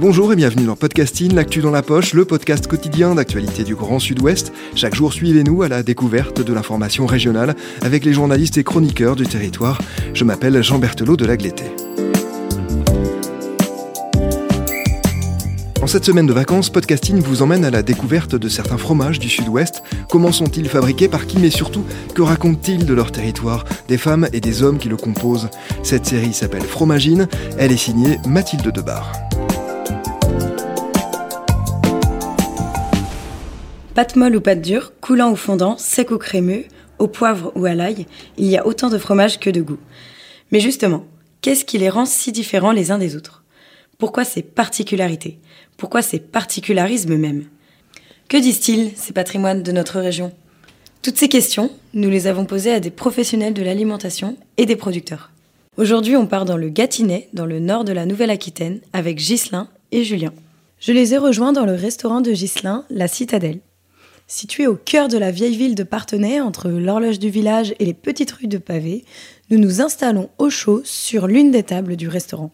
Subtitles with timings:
[0.00, 3.98] Bonjour et bienvenue dans Podcasting, l'actu dans la poche, le podcast quotidien d'actualité du Grand
[3.98, 4.50] Sud-Ouest.
[4.74, 9.26] Chaque jour, suivez-nous à la découverte de l'information régionale avec les journalistes et chroniqueurs du
[9.26, 9.78] territoire.
[10.14, 11.64] Je m'appelle Jean Berthelot de Lagleté.
[15.82, 19.28] En cette semaine de vacances, Podcasting vous emmène à la découverte de certains fromages du
[19.28, 19.82] Sud-Ouest.
[20.08, 24.40] Comment sont-ils fabriqués, par qui, mais surtout, que racontent-ils de leur territoire, des femmes et
[24.40, 25.50] des hommes qui le composent
[25.82, 27.28] Cette série s'appelle Fromagine,
[27.58, 29.12] elle est signée Mathilde Debar.
[34.00, 36.64] Pâte molle ou pâte dure, coulant ou fondant, sec ou crémeux,
[36.98, 38.06] au poivre ou à l'ail,
[38.38, 39.76] il y a autant de fromages que de goût.
[40.50, 41.04] Mais justement,
[41.42, 43.44] qu'est-ce qui les rend si différents les uns des autres?
[43.98, 45.38] Pourquoi ces particularités?
[45.76, 47.44] Pourquoi ces particularismes même?
[48.30, 50.32] Que disent-ils, ces patrimoines de notre région?
[51.02, 55.30] Toutes ces questions, nous les avons posées à des professionnels de l'alimentation et des producteurs.
[55.76, 60.04] Aujourd'hui, on part dans le Gâtinais, dans le nord de la Nouvelle-Aquitaine, avec Ghislain et
[60.04, 60.32] Julien.
[60.78, 63.60] Je les ai rejoints dans le restaurant de Ghislain, la Citadelle.
[64.32, 67.94] Situé au cœur de la vieille ville de Partenay, entre l'horloge du village et les
[67.94, 69.04] petites rues de pavés,
[69.50, 72.52] nous nous installons au chaud sur l'une des tables du restaurant.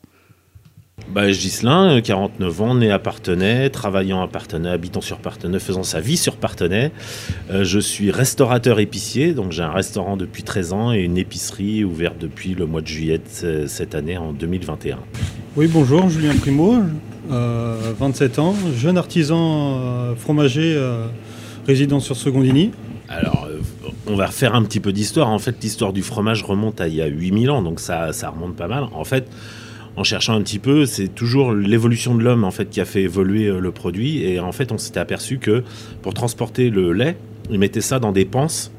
[1.10, 6.00] Bah, Gislain, 49 ans, né à Partenay, travaillant à Partenay, habitant sur Partenay, faisant sa
[6.00, 6.92] vie sur Partenay.
[7.50, 11.84] Euh, je suis restaurateur épicier, donc j'ai un restaurant depuis 13 ans et une épicerie
[11.84, 14.98] ouverte depuis le mois de juillet de cette année en 2021.
[15.56, 16.76] Oui, bonjour, Julien Primo,
[17.30, 21.06] euh, 27 ans, jeune artisan euh, fromager euh,
[21.66, 22.70] résident sur Secondini.
[23.08, 23.60] Alors, euh,
[24.06, 25.28] on va faire un petit peu d'histoire.
[25.28, 28.30] En fait, l'histoire du fromage remonte à il y a 8000 ans, donc ça, ça
[28.30, 28.84] remonte pas mal.
[28.92, 29.28] En fait,
[29.96, 33.02] en cherchant un petit peu, c'est toujours l'évolution de l'homme en fait qui a fait
[33.02, 34.22] évoluer euh, le produit.
[34.22, 35.64] Et en fait, on s'était aperçu que
[36.02, 37.16] pour transporter le lait,
[37.50, 38.72] ils mettaient ça dans des panses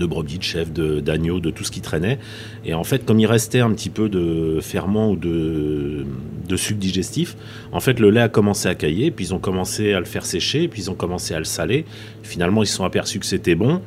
[0.00, 2.18] de brebis, de chèvres, d'agneaux, de, tout ce qui traînait.
[2.64, 6.04] Et en fait, comme il restait un petit peu de ferment ou de,
[6.56, 7.36] sucre digestif,
[7.70, 10.26] en fait, le lait a commencé à cailler, puis ils ont commencé à le faire
[10.26, 11.84] sécher, puis ils ont commencé à le saler.
[12.24, 13.80] Finalement, ils se sont aperçus que c'était bon.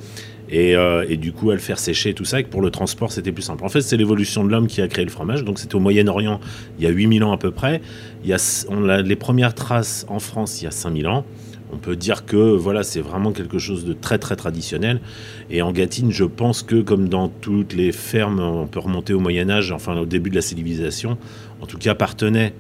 [0.49, 2.61] Et, euh, et du coup, à le faire sécher et tout ça, et que pour
[2.61, 3.65] le transport, c'était plus simple.
[3.65, 5.43] En fait, c'est l'évolution de l'homme qui a créé le fromage.
[5.43, 6.39] Donc, c'était au Moyen-Orient,
[6.77, 7.81] il y a 8000 ans à peu près.
[8.23, 8.35] Il y
[8.69, 11.25] on a les premières traces en France, il y a 5000 ans.
[11.73, 15.01] On peut dire que voilà, c'est vraiment quelque chose de très très traditionnel.
[15.49, 19.19] Et en Gâtine, je pense que comme dans toutes les fermes, on peut remonter au
[19.19, 21.17] Moyen Âge, enfin au début de la civilisation,
[21.61, 22.53] en tout cas Partenay,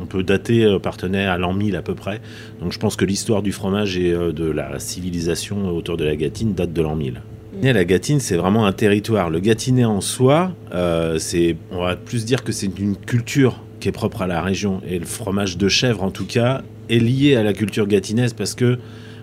[0.00, 2.20] on peut dater euh, Partenay à l'an 1000 à peu près.
[2.60, 6.16] Donc je pense que l'histoire du fromage et euh, de la civilisation autour de la
[6.16, 7.20] Gâtine date de l'an 1000.
[7.62, 9.30] Et La Gâtine, c'est vraiment un territoire.
[9.30, 13.88] Le Gâtinais en soi, euh, c'est, on va plus dire que c'est une culture qui
[13.88, 14.80] est propre à la région.
[14.86, 18.54] Et le fromage de chèvre, en tout cas, est lié à la culture gâtinaise parce
[18.54, 18.78] que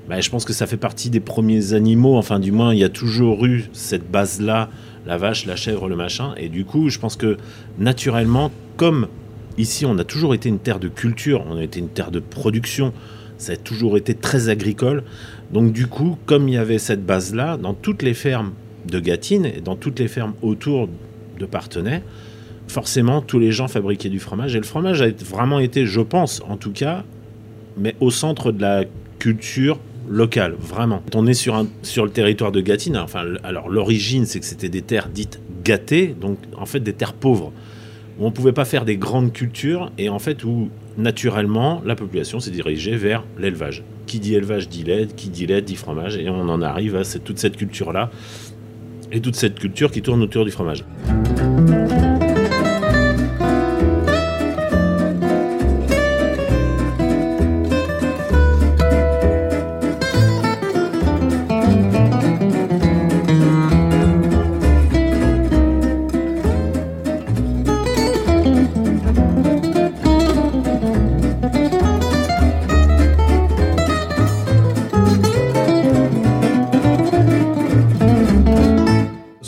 [0.09, 2.17] bah, je pense que ça fait partie des premiers animaux.
[2.17, 4.69] Enfin, du moins, il y a toujours eu cette base-là,
[5.05, 6.33] la vache, la chèvre, le machin.
[6.37, 7.37] Et du coup, je pense que
[7.77, 9.07] naturellement, comme
[9.57, 12.19] ici, on a toujours été une terre de culture, on a été une terre de
[12.19, 12.93] production,
[13.37, 15.03] ça a toujours été très agricole.
[15.51, 18.53] Donc, du coup, comme il y avait cette base-là, dans toutes les fermes
[18.89, 20.89] de Gâtine et dans toutes les fermes autour
[21.39, 22.03] de Partenay,
[22.67, 24.55] forcément, tous les gens fabriquaient du fromage.
[24.55, 27.03] Et le fromage a vraiment été, je pense, en tout cas,
[27.77, 28.83] mais au centre de la
[29.19, 31.01] culture locale, vraiment.
[31.15, 32.97] On est sur, un, sur le territoire de Gâtine.
[32.97, 36.93] Enfin, l- alors l'origine, c'est que c'était des terres dites gâtées, donc en fait des
[36.93, 37.51] terres pauvres,
[38.19, 41.95] où on ne pouvait pas faire des grandes cultures, et en fait où naturellement la
[41.95, 43.83] population s'est dirigée vers l'élevage.
[44.07, 47.03] Qui dit élevage dit lait, qui dit lait dit fromage, et on en arrive à
[47.03, 48.09] cette- toute cette culture-là,
[49.13, 50.83] et toute cette culture qui tourne autour du fromage.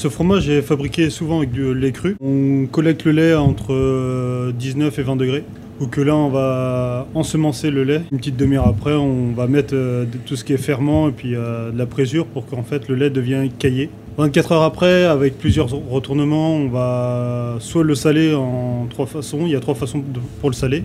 [0.04, 2.18] Ce fromage est fabriqué souvent avec du lait cru.
[2.20, 5.46] On collecte le lait entre euh, 19 et 20 degrés.
[5.80, 8.02] Ou que là, on va ensemencer le lait.
[8.12, 11.36] Une petite demi-heure après, on va mettre euh, tout ce qui est ferment et puis
[11.36, 13.90] euh, de la présure pour qu'en fait le lait devienne caillé.
[14.18, 19.44] 24 heures après, avec plusieurs retournements, on va soit le saler en trois façons.
[19.46, 20.04] Il y a trois façons
[20.42, 20.84] pour le saler.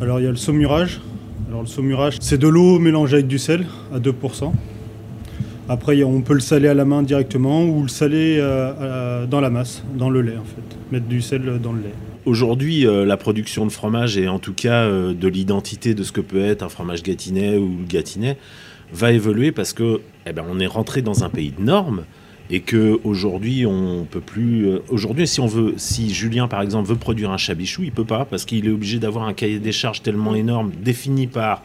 [0.00, 1.00] Alors il y a le saumurage.
[1.46, 3.64] Alors le saumurage, c'est de l'eau mélangée avec du sel
[3.94, 4.50] à 2%.
[5.70, 9.50] Après, on peut le saler à la main directement ou le saler euh, dans la
[9.50, 10.76] masse, dans le lait en fait.
[10.90, 11.94] Mettre du sel dans le lait.
[12.24, 16.10] Aujourd'hui, euh, la production de fromage et en tout cas euh, de l'identité de ce
[16.10, 18.36] que peut être un fromage gâtinais ou gâtinais
[18.92, 22.02] va évoluer parce que eh ben, on est rentré dans un pays de normes
[22.50, 24.66] et que aujourd'hui on peut plus.
[24.88, 28.24] Aujourd'hui, si on veut, si Julien par exemple veut produire un chabichou, il peut pas
[28.24, 31.62] parce qu'il est obligé d'avoir un cahier des charges tellement énorme défini par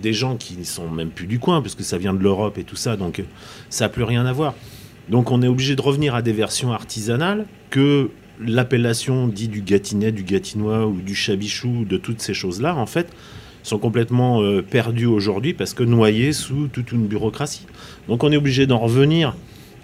[0.00, 2.58] des gens qui ne sont même plus du coin, parce que ça vient de l'Europe
[2.58, 3.22] et tout ça, donc
[3.70, 4.54] ça n'a plus rien à voir.
[5.08, 8.10] Donc on est obligé de revenir à des versions artisanales que
[8.40, 13.08] l'appellation dit du gâtinet, du gâtinois ou du chabichou, de toutes ces choses-là, en fait,
[13.62, 17.66] sont complètement euh, perdues aujourd'hui parce que noyées sous toute une bureaucratie.
[18.06, 19.34] Donc on est obligé d'en revenir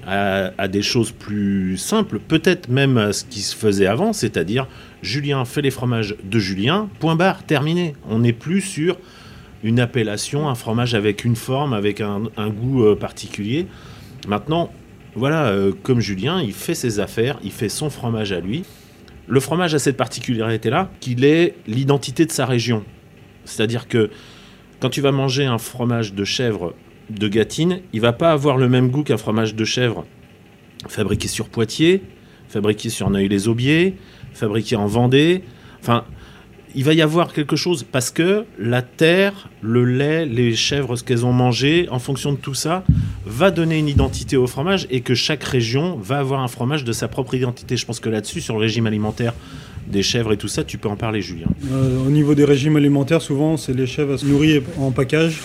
[0.06, 4.69] à, à des choses plus simples, peut-être même à ce qui se faisait avant, c'est-à-dire
[5.02, 7.94] Julien fait les fromages de Julien, point barre, terminé.
[8.08, 8.96] On n'est plus sur
[9.64, 12.20] une appellation, un fromage avec une forme, avec un,
[12.50, 13.66] goût euh, particulier.
[14.28, 14.70] Maintenant,
[15.16, 18.64] voilà, euh, comme Julien, il fait ses affaires, il fait son fromage à lui.
[19.26, 22.84] Le fromage a cette particularité-là, qu'il est l'identité de sa région.
[23.46, 24.11] C'est-à-dire que
[24.81, 26.75] quand tu vas manger un fromage de chèvre
[27.08, 30.05] de Gâtine, il va pas avoir le même goût qu'un fromage de chèvre
[30.88, 32.02] fabriqué sur Poitiers,
[32.49, 33.94] fabriqué sur Neuilly-les-Aubiers,
[34.34, 35.43] fabriqué en Vendée.
[35.81, 36.05] Enfin,
[36.75, 41.05] il va y avoir quelque chose parce que la terre, le lait, les chèvres, ce
[41.05, 42.85] qu'elles ont mangé, en fonction de tout ça,
[43.26, 46.93] va donner une identité au fromage et que chaque région va avoir un fromage de
[46.93, 47.76] sa propre identité.
[47.76, 49.35] Je pense que là-dessus, sur le régime alimentaire
[49.87, 51.47] des chèvres et tout ça, tu peux en parler, Julien.
[51.71, 55.41] Euh, au niveau des régimes alimentaires, souvent, c'est les chèvres à se nourrir en package,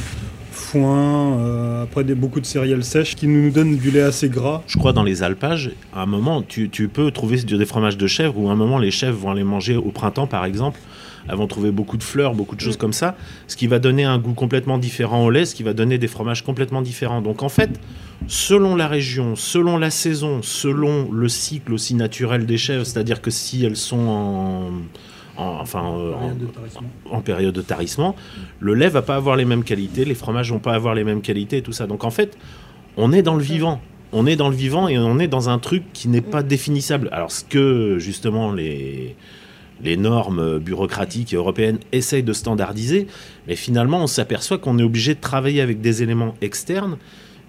[0.70, 4.62] foin, euh, après des, beaucoup de céréales sèches qui nous donnent du lait assez gras.
[4.68, 8.06] Je crois dans les alpages, à un moment, tu, tu peux trouver des fromages de
[8.06, 10.80] chèvre où à un moment les chèvres vont aller manger au printemps, par exemple.
[11.28, 13.16] Elles vont trouver beaucoup de fleurs, beaucoup de choses comme ça,
[13.48, 16.08] ce qui va donner un goût complètement différent au lait, ce qui va donner des
[16.08, 17.22] fromages complètement différents.
[17.22, 17.80] Donc en fait,
[18.28, 23.32] selon la région, selon la saison, selon le cycle aussi naturel des chèvres, c'est-à-dire que
[23.32, 24.72] si elles sont en,
[25.40, 28.16] en- enfin, euh, en, en période de tarissement,
[28.60, 31.22] le lait va pas avoir les mêmes qualités, les fromages vont pas avoir les mêmes
[31.22, 31.88] qualités et tout ça.
[31.88, 32.38] Donc en fait,
[32.98, 33.80] on est dans le vivant.
[34.12, 37.10] On est dans le vivant et on est dans un truc qui n'est pas définissable.
[37.12, 39.16] Alors ce que justement les
[39.82, 43.08] les normes bureaucratiques européennes essayent de standardiser,
[43.48, 46.98] mais finalement on s'aperçoit qu'on est obligé de travailler avec des éléments externes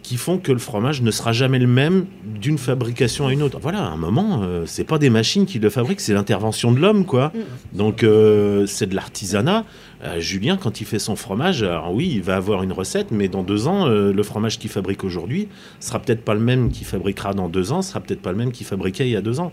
[0.03, 3.59] qui font que le fromage ne sera jamais le même d'une fabrication à une autre.
[3.61, 6.81] Voilà, à un moment, euh, c'est pas des machines qui le fabriquent, c'est l'intervention de
[6.81, 7.33] l'homme, quoi.
[7.73, 9.65] Donc euh, c'est de l'artisanat.
[10.03, 13.29] Euh, Julien, quand il fait son fromage, alors oui, il va avoir une recette, mais
[13.29, 15.49] dans deux ans, euh, le fromage qu'il fabrique aujourd'hui
[15.79, 18.53] sera peut-être pas le même qu'il fabriquera dans deux ans, sera peut-être pas le même
[18.53, 19.53] qu'il fabriquait il y a deux ans.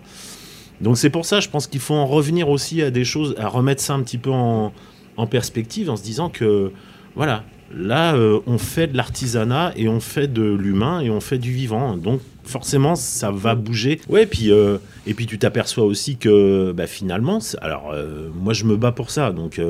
[0.80, 3.48] Donc c'est pour ça, je pense qu'il faut en revenir aussi à des choses, à
[3.48, 4.72] remettre ça un petit peu en,
[5.18, 6.72] en perspective, en se disant que
[7.16, 7.44] voilà,
[7.74, 11.52] là euh, on fait de l'artisanat et on fait de l'humain et on fait du
[11.52, 11.98] vivant.
[11.98, 14.00] Donc forcément ça va bouger.
[14.10, 18.66] Ouais, puis euh, et puis tu t'aperçois aussi que bah, finalement, alors euh, moi je
[18.66, 19.62] me bats pour ça, donc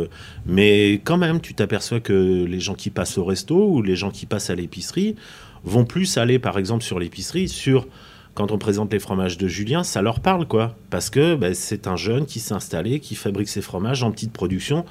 [0.45, 4.11] mais quand même tu t'aperçois que les gens qui passent au resto ou les gens
[4.11, 5.15] qui passent à l'épicerie
[5.63, 7.88] vont plus aller par exemple sur l'épicerie sur
[8.38, 10.75] quand on présente les fromages de Julien, ça leur parle, quoi.
[10.91, 14.31] Parce que bah, c'est un jeune qui s'est installé, qui fabrique ses fromages en petite
[14.31, 14.85] production.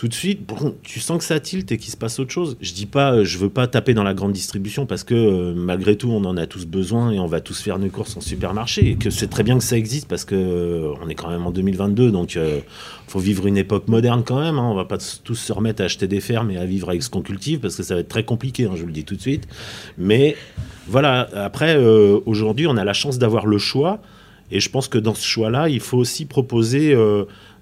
[0.00, 0.50] Tout de suite,
[0.82, 2.56] tu sens que ça tilte et qu'il se passe autre chose.
[2.62, 5.52] Je dis pas, euh, je veux pas taper dans la grande distribution parce que euh,
[5.54, 8.22] malgré tout, on en a tous besoin et on va tous faire nos courses en
[8.22, 11.28] supermarché et que c'est très bien que ça existe parce que euh, on est quand
[11.28, 12.60] même en 2022, donc euh,
[13.08, 14.58] faut vivre une époque moderne quand même.
[14.58, 14.70] Hein.
[14.70, 17.10] On va pas tous se remettre à acheter des fermes et à vivre avec ce
[17.10, 19.16] qu'on cultive parce que ça va être très compliqué, hein, je vous le dis tout
[19.16, 19.48] de suite.
[19.98, 20.34] Mais
[20.88, 24.00] voilà, après, aujourd'hui, on a la chance d'avoir le choix.
[24.50, 26.96] Et je pense que dans ce choix-là, il faut aussi proposer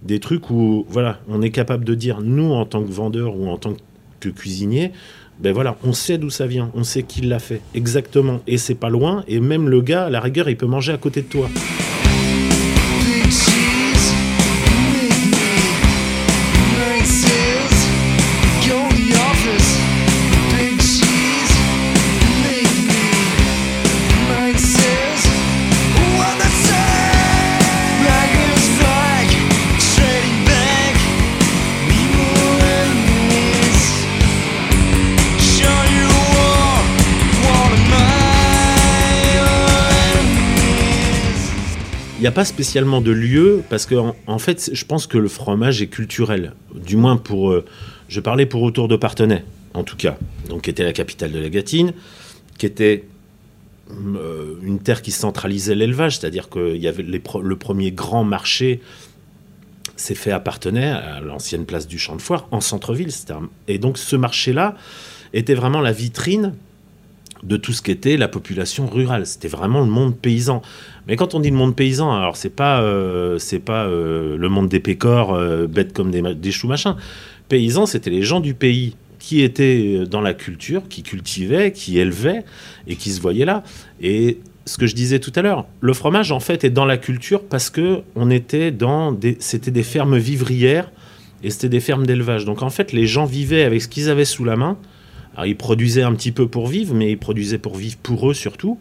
[0.02, 3.48] des trucs où, voilà, on est capable de dire, nous, en tant que vendeur ou
[3.48, 3.74] en tant
[4.20, 4.92] que cuisinier,
[5.40, 8.40] ben voilà, on sait d'où ça vient, on sait qui l'a fait, exactement.
[8.46, 10.98] Et c'est pas loin, et même le gars, à la rigueur, il peut manger à
[10.98, 11.48] côté de toi.
[42.30, 43.94] Pas spécialement de lieu parce que
[44.26, 46.54] en, fait, je pense que le fromage est culturel.
[46.74, 47.64] Du moins pour, euh,
[48.08, 49.44] je parlais pour autour de Partenay,
[49.74, 50.16] en tout cas,
[50.48, 51.92] donc qui était la capitale de la Gâtine,
[52.58, 53.04] qui était
[53.90, 58.80] euh, une terre qui centralisait l'élevage, c'est-à-dire qu'il y avait le premier grand marché
[59.96, 63.10] s'est fait à Partenay, à l'ancienne place du Champ de Foire, en centre-ville.
[63.66, 64.76] Et donc ce marché-là
[65.32, 66.54] était vraiment la vitrine
[67.42, 69.26] de tout ce qu'était la population rurale.
[69.26, 70.62] C'était vraiment le monde paysan.
[71.06, 74.68] Mais quand on dit le monde paysan, alors c'est pas euh, pas euh, le monde
[74.68, 76.96] des pécores euh, bêtes comme des, des choux machin.
[77.48, 82.44] Paysans, c'était les gens du pays qui étaient dans la culture, qui cultivaient, qui élevaient
[82.86, 83.62] et qui se voyaient là.
[84.00, 86.98] Et ce que je disais tout à l'heure, le fromage en fait est dans la
[86.98, 90.90] culture parce que on était dans des, c'était des fermes vivrières
[91.42, 92.44] et c'était des fermes d'élevage.
[92.44, 94.76] Donc en fait, les gens vivaient avec ce qu'ils avaient sous la main.
[95.38, 98.34] Alors ils produisaient un petit peu pour vivre, mais ils produisaient pour vivre pour eux
[98.34, 98.76] surtout.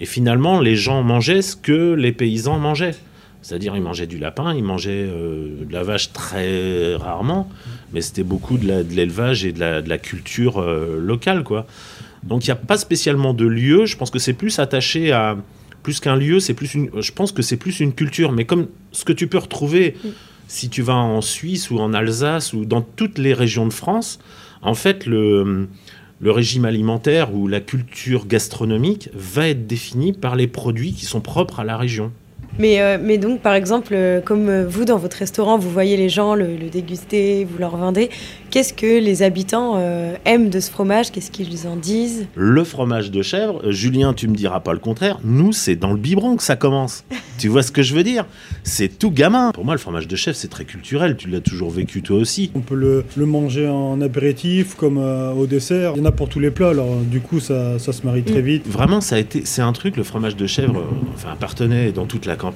[0.00, 2.96] Et finalement, les gens mangeaient ce que les paysans mangeaient.
[3.42, 7.48] C'est-à-dire, ils mangeaient du lapin, ils mangeaient euh, de la vache très rarement,
[7.92, 11.64] mais c'était beaucoup de l'élevage et de la, de la culture euh, locale, quoi.
[12.24, 13.86] Donc, il n'y a pas spécialement de lieu.
[13.86, 15.36] Je pense que c'est plus attaché à
[15.84, 16.40] plus qu'un lieu.
[16.40, 16.90] C'est plus une.
[17.00, 18.32] Je pense que c'est plus une culture.
[18.32, 19.94] Mais comme ce que tu peux retrouver
[20.48, 24.18] si tu vas en Suisse ou en Alsace ou dans toutes les régions de France,
[24.62, 25.68] en fait, le
[26.20, 31.22] le régime alimentaire ou la culture gastronomique va être défini par les produits qui sont
[31.22, 32.12] propres à la région.
[32.60, 35.96] Mais, euh, mais donc, par exemple, euh, comme euh, vous, dans votre restaurant, vous voyez
[35.96, 38.10] les gens le, le déguster, vous leur vendez,
[38.50, 41.10] qu'est-ce que les habitants euh, aiment de ce fromage?
[41.10, 42.26] Qu'est-ce qu'ils en disent?
[42.34, 45.96] Le fromage de chèvre, Julien, tu me diras pas le contraire, nous, c'est dans le
[45.96, 47.04] biberon que ça commence.
[47.38, 48.26] tu vois ce que je veux dire?
[48.62, 49.52] C'est tout gamin.
[49.52, 51.16] Pour moi, le fromage de chèvre, c'est très culturel.
[51.16, 52.50] Tu l'as toujours vécu toi aussi.
[52.54, 55.92] On peut le, le manger en apéritif comme euh, au dessert.
[55.96, 58.22] Il y en a pour tous les plats, alors du coup ça, ça se marie
[58.22, 58.68] très vite.
[58.68, 62.26] Vraiment, ça a été, c'est un truc, le fromage de chèvre, enfin, appartenait dans toute
[62.26, 62.49] la campagne.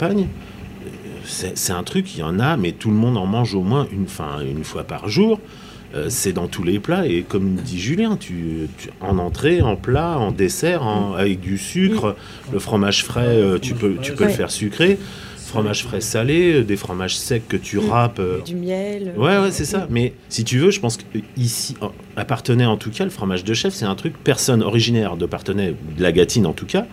[1.25, 3.87] C'est un truc, il y en a, mais tout le monde en mange au moins
[3.93, 4.07] une,
[4.65, 5.41] fois par jour.
[5.95, 9.77] Euh, c'est dans tous les plats et comme dit Julien, tu, tu- en entrée, en
[9.77, 12.17] plat, en dessert, en- avec du sucre,
[12.53, 14.37] le fromage frais, euh, tu peux, tu peux le Ouais.
[14.37, 14.99] faire sucré,
[15.37, 18.19] fromage frais salé, euh, des fromages secs que tu râpes.
[18.19, 19.87] euh, Du miel Ouais, ouais, c'est ça.
[19.89, 21.05] Mais si tu veux, je pense que
[21.37, 21.77] ici,
[22.27, 25.77] Partenay en tout cas, le fromage de chef, c'est un truc, personne originaire de Partenay,
[25.97, 26.87] de la Gâtine en tout cas,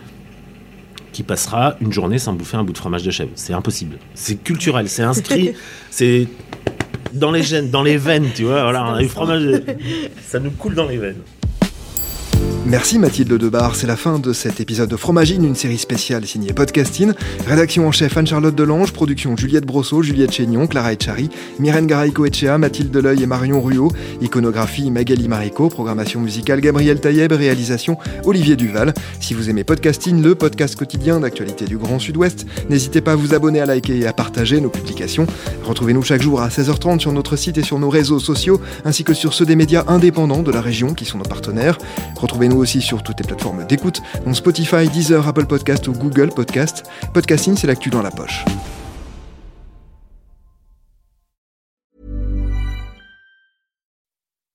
[1.12, 3.30] qui passera une journée sans bouffer un bout de fromage de chèvre.
[3.34, 3.98] C'est impossible.
[4.14, 5.52] C'est culturel, c'est inscrit,
[5.90, 6.26] c'est
[7.12, 8.62] dans les gènes, dans les veines, tu vois.
[8.62, 9.64] Voilà, on a du fromage, de-
[10.26, 11.20] ça nous coule dans les veines.
[12.64, 16.52] Merci Mathilde Debar, c'est la fin de cet épisode de Fromagine, une série spéciale signée
[16.52, 17.12] Podcasting.
[17.44, 21.28] Rédaction en chef Anne-Charlotte Delange, production Juliette Brosseau, Juliette Chénion, Clara Etchari,
[21.58, 23.90] Myrène Garaïco Echea, Mathilde Deleuil et Marion Ruot,
[24.20, 28.94] iconographie Magali Marico, programmation musicale Gabriel Taïeb, réalisation Olivier Duval.
[29.18, 33.34] Si vous aimez Podcasting, le podcast quotidien d'actualité du Grand Sud-Ouest, n'hésitez pas à vous
[33.34, 35.26] abonner, à liker et à partager nos publications.
[35.64, 39.14] Retrouvez-nous chaque jour à 16h30 sur notre site et sur nos réseaux sociaux, ainsi que
[39.14, 41.76] sur ceux des médias indépendants de la région qui sont nos partenaires.
[42.52, 46.84] Retrouvez-nous aussi sur toutes les plateformes d'écoute, dont Spotify, Deezer, Apple Podcast ou Google Podcast.
[47.14, 48.44] Podcasting, c'est l'actu dans la poche.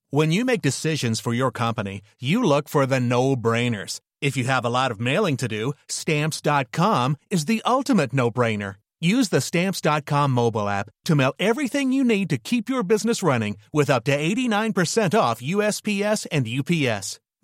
[0.09, 3.99] When you make decisions for your company, you look for the no brainers.
[4.21, 8.75] If you have a lot of mailing to do, stamps.com is the ultimate no brainer.
[9.01, 13.57] Use the stamps.com mobile app to mail everything you need to keep your business running
[13.73, 17.19] with up to 89% off USPS and UPS.